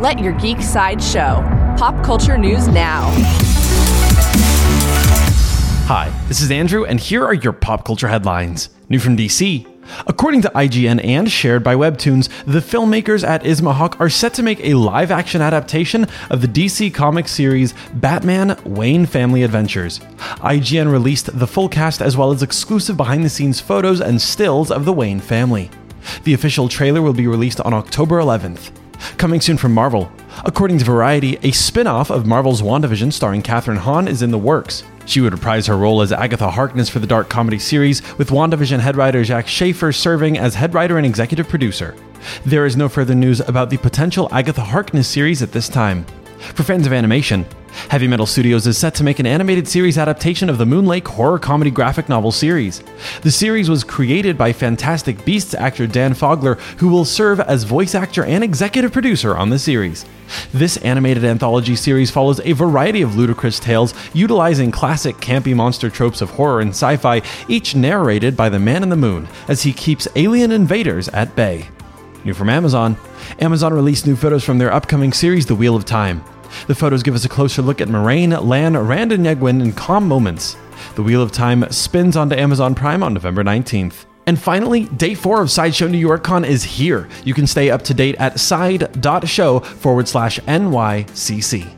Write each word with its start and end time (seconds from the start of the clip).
Let 0.00 0.18
your 0.18 0.32
geek 0.32 0.62
side 0.62 1.02
show. 1.02 1.44
Pop 1.76 2.02
culture 2.02 2.38
news 2.38 2.66
now. 2.68 3.10
Hi, 5.88 6.08
this 6.26 6.40
is 6.40 6.50
Andrew, 6.50 6.86
and 6.86 6.98
here 6.98 7.22
are 7.22 7.34
your 7.34 7.52
pop 7.52 7.84
culture 7.84 8.08
headlines. 8.08 8.70
New 8.88 8.98
from 8.98 9.14
DC. 9.14 9.66
According 10.06 10.40
to 10.40 10.48
IGN 10.54 11.04
and 11.04 11.30
shared 11.30 11.62
by 11.62 11.74
Webtoons, 11.74 12.30
the 12.46 12.60
filmmakers 12.60 13.28
at 13.28 13.44
Ismahawk 13.44 14.00
are 14.00 14.08
set 14.08 14.32
to 14.34 14.42
make 14.42 14.64
a 14.64 14.72
live 14.72 15.10
action 15.10 15.42
adaptation 15.42 16.06
of 16.30 16.40
the 16.40 16.48
DC 16.48 16.94
Comics 16.94 17.32
series 17.32 17.74
Batman 17.92 18.58
Wayne 18.64 19.04
Family 19.04 19.42
Adventures. 19.42 19.98
IGN 20.38 20.90
released 20.90 21.38
the 21.38 21.46
full 21.46 21.68
cast 21.68 22.00
as 22.00 22.16
well 22.16 22.30
as 22.30 22.42
exclusive 22.42 22.96
behind 22.96 23.22
the 23.22 23.28
scenes 23.28 23.60
photos 23.60 24.00
and 24.00 24.22
stills 24.22 24.70
of 24.70 24.86
the 24.86 24.94
Wayne 24.94 25.20
family. 25.20 25.70
The 26.24 26.32
official 26.32 26.70
trailer 26.70 27.02
will 27.02 27.12
be 27.12 27.26
released 27.26 27.60
on 27.60 27.74
October 27.74 28.18
11th. 28.18 28.79
Coming 29.16 29.40
soon 29.40 29.56
from 29.56 29.74
Marvel. 29.74 30.10
According 30.44 30.78
to 30.78 30.84
Variety, 30.84 31.38
a 31.42 31.50
spin 31.50 31.86
off 31.86 32.10
of 32.10 32.26
Marvel's 32.26 32.62
WandaVision 32.62 33.12
starring 33.12 33.42
Kathryn 33.42 33.78
Hahn 33.78 34.08
is 34.08 34.22
in 34.22 34.30
the 34.30 34.38
works. 34.38 34.84
She 35.06 35.20
would 35.20 35.32
reprise 35.32 35.66
her 35.66 35.76
role 35.76 36.02
as 36.02 36.12
Agatha 36.12 36.50
Harkness 36.50 36.88
for 36.88 36.98
the 36.98 37.06
dark 37.06 37.28
comedy 37.28 37.58
series, 37.58 38.00
with 38.16 38.30
WandaVision 38.30 38.78
head 38.78 38.96
writer 38.96 39.24
Jac 39.24 39.48
Schaeffer 39.48 39.92
serving 39.92 40.38
as 40.38 40.54
head 40.54 40.74
writer 40.74 40.98
and 40.98 41.06
executive 41.06 41.48
producer. 41.48 41.96
There 42.44 42.66
is 42.66 42.76
no 42.76 42.88
further 42.88 43.14
news 43.14 43.40
about 43.40 43.70
the 43.70 43.78
potential 43.78 44.28
Agatha 44.32 44.62
Harkness 44.62 45.08
series 45.08 45.42
at 45.42 45.52
this 45.52 45.68
time. 45.68 46.04
For 46.54 46.62
fans 46.62 46.86
of 46.86 46.92
animation, 46.92 47.44
Heavy 47.88 48.06
Metal 48.06 48.26
Studios 48.26 48.66
is 48.66 48.78
set 48.78 48.94
to 48.96 49.04
make 49.04 49.18
an 49.18 49.26
animated 49.26 49.66
series 49.66 49.98
adaptation 49.98 50.48
of 50.48 50.58
the 50.58 50.66
Moon 50.66 50.86
Lake 50.86 51.08
horror 51.08 51.38
comedy 51.38 51.70
graphic 51.70 52.08
novel 52.08 52.30
series. 52.30 52.82
The 53.22 53.30
series 53.30 53.68
was 53.68 53.82
created 53.82 54.36
by 54.38 54.52
Fantastic 54.52 55.24
Beasts 55.24 55.54
actor 55.54 55.86
Dan 55.86 56.14
Fogler, 56.14 56.58
who 56.78 56.88
will 56.88 57.04
serve 57.04 57.40
as 57.40 57.64
voice 57.64 57.94
actor 57.94 58.24
and 58.24 58.44
executive 58.44 58.92
producer 58.92 59.36
on 59.36 59.50
the 59.50 59.58
series. 59.58 60.04
This 60.52 60.76
animated 60.78 61.24
anthology 61.24 61.74
series 61.74 62.10
follows 62.10 62.40
a 62.40 62.52
variety 62.52 63.02
of 63.02 63.16
ludicrous 63.16 63.58
tales 63.58 63.94
utilizing 64.12 64.70
classic 64.70 65.16
campy 65.16 65.54
monster 65.54 65.90
tropes 65.90 66.20
of 66.20 66.30
horror 66.30 66.60
and 66.60 66.70
sci 66.70 66.96
fi, 66.96 67.22
each 67.48 67.74
narrated 67.74 68.36
by 68.36 68.48
the 68.48 68.60
Man 68.60 68.82
in 68.82 68.88
the 68.88 68.96
Moon 68.96 69.26
as 69.48 69.62
he 69.62 69.72
keeps 69.72 70.06
alien 70.14 70.52
invaders 70.52 71.08
at 71.08 71.34
bay. 71.34 71.68
New 72.24 72.34
from 72.34 72.50
Amazon 72.50 72.96
Amazon 73.38 73.72
released 73.72 74.06
new 74.06 74.16
photos 74.16 74.44
from 74.44 74.58
their 74.58 74.72
upcoming 74.72 75.12
series, 75.12 75.46
The 75.46 75.54
Wheel 75.54 75.74
of 75.74 75.84
Time. 75.84 76.22
The 76.66 76.74
photos 76.74 77.02
give 77.02 77.14
us 77.14 77.24
a 77.24 77.28
closer 77.28 77.62
look 77.62 77.80
at 77.80 77.88
Moiraine, 77.88 78.44
Lan, 78.44 78.76
Rand, 78.76 79.12
and 79.12 79.26
Egwene 79.26 79.62
in 79.62 79.72
calm 79.72 80.06
moments. 80.06 80.56
The 80.94 81.02
Wheel 81.02 81.22
of 81.22 81.32
Time 81.32 81.70
spins 81.70 82.16
onto 82.16 82.36
Amazon 82.36 82.74
Prime 82.74 83.02
on 83.02 83.14
November 83.14 83.44
19th. 83.44 84.06
And 84.26 84.38
finally, 84.38 84.84
day 84.84 85.14
four 85.14 85.42
of 85.42 85.50
Sideshow 85.50 85.88
New 85.88 85.98
York 85.98 86.22
Con 86.22 86.44
is 86.44 86.62
here. 86.62 87.08
You 87.24 87.34
can 87.34 87.46
stay 87.46 87.70
up 87.70 87.82
to 87.82 87.94
date 87.94 88.16
at 88.16 88.38
side.show 88.38 89.60
forward 89.60 90.08
slash 90.08 90.38
NYCC. 90.40 91.76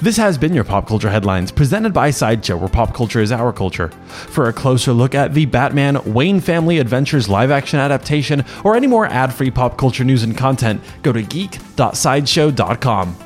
This 0.00 0.16
has 0.16 0.38
been 0.38 0.54
your 0.54 0.64
Pop 0.64 0.88
Culture 0.88 1.10
Headlines, 1.10 1.52
presented 1.52 1.92
by 1.92 2.10
Sideshow, 2.10 2.56
where 2.56 2.68
pop 2.68 2.94
culture 2.94 3.20
is 3.20 3.32
our 3.32 3.52
culture. 3.52 3.88
For 4.08 4.48
a 4.48 4.52
closer 4.52 4.92
look 4.92 5.14
at 5.14 5.34
the 5.34 5.46
Batman 5.46 6.12
Wayne 6.12 6.40
Family 6.40 6.78
Adventures 6.78 7.28
live 7.28 7.50
action 7.50 7.78
adaptation 7.78 8.44
or 8.64 8.76
any 8.76 8.86
more 8.86 9.06
ad 9.06 9.32
free 9.32 9.50
pop 9.50 9.78
culture 9.78 10.04
news 10.04 10.22
and 10.22 10.36
content, 10.36 10.82
go 11.02 11.12
to 11.12 11.22
geek.sideshow.com. 11.22 13.25